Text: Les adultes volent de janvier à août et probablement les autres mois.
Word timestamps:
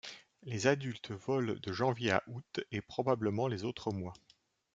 Les 0.41 0.65
adultes 0.65 1.11
volent 1.11 1.53
de 1.61 1.71
janvier 1.73 2.09
à 2.09 2.23
août 2.25 2.59
et 2.71 2.81
probablement 2.81 3.47
les 3.47 3.63
autres 3.65 3.91
mois. 3.93 4.15